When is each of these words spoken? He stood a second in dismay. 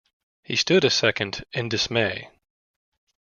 He 0.41 0.55
stood 0.55 0.83
a 0.83 0.89
second 0.89 1.45
in 1.53 1.69
dismay. 1.69 2.31